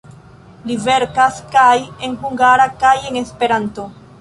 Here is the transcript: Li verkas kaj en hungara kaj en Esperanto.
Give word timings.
Li 0.69 0.77
verkas 0.85 1.37
kaj 1.55 1.75
en 2.09 2.15
hungara 2.25 2.69
kaj 2.85 2.95
en 3.11 3.21
Esperanto. 3.25 3.91